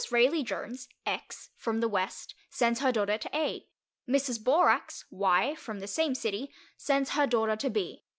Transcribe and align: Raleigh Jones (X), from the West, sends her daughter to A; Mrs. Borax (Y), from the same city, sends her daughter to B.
Raleigh 0.09 0.41
Jones 0.41 0.89
(X), 1.05 1.51
from 1.57 1.79
the 1.79 1.87
West, 1.87 2.33
sends 2.49 2.79
her 2.79 2.91
daughter 2.91 3.19
to 3.19 3.37
A; 3.37 3.67
Mrs. 4.09 4.43
Borax 4.43 5.05
(Y), 5.11 5.53
from 5.53 5.79
the 5.79 5.85
same 5.87 6.15
city, 6.15 6.51
sends 6.75 7.11
her 7.11 7.27
daughter 7.27 7.55
to 7.57 7.69
B. 7.69 8.03